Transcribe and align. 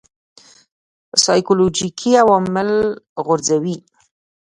سایکولوژیکي 1.23 2.11
عوامل 2.23 2.69
غورځوي. 3.25 3.75